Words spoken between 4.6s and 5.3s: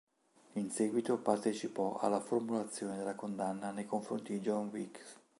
Wilkes.